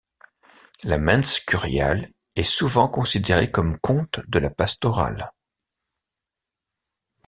[0.83, 5.31] La mense curiale est souvent considérée comme compte de la pastorale.